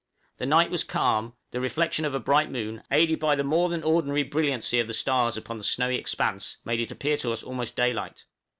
[0.37, 3.83] The night was calm; the reflection of a bright moon, aided by the more than
[3.83, 7.75] ordinary brilliancy of the stars upon the snowy expanse, made it appear to us almost
[7.75, 8.25] daylight.